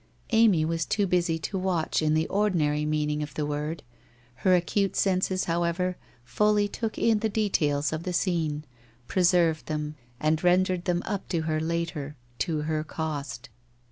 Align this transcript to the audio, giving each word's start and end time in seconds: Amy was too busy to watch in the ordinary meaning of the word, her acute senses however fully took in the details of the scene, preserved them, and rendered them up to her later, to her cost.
Amy 0.31 0.65
was 0.65 0.83
too 0.83 1.05
busy 1.05 1.37
to 1.37 1.59
watch 1.59 2.01
in 2.01 2.15
the 2.15 2.27
ordinary 2.29 2.85
meaning 2.87 3.21
of 3.21 3.35
the 3.35 3.45
word, 3.45 3.83
her 4.37 4.55
acute 4.55 4.95
senses 4.95 5.43
however 5.43 5.95
fully 6.25 6.67
took 6.67 6.97
in 6.97 7.19
the 7.19 7.29
details 7.29 7.93
of 7.93 8.01
the 8.01 8.11
scene, 8.11 8.65
preserved 9.05 9.67
them, 9.67 9.93
and 10.19 10.43
rendered 10.43 10.85
them 10.85 11.03
up 11.05 11.29
to 11.29 11.41
her 11.43 11.59
later, 11.59 12.15
to 12.39 12.61
her 12.61 12.83
cost. 12.83 13.49